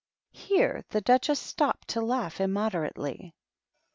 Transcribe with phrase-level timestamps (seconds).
[0.33, 3.33] Here the Duchess stopped to laugh immoder ately.